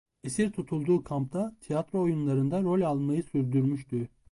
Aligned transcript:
Esir 0.23 0.51
tutulduğu 0.51 1.03
kampta 1.03 1.55
tiyatro 1.61 2.01
oyunlarında 2.01 2.61
rol 2.63 2.81
almayı 2.81 3.23
sürdürmüştü. 3.23 4.07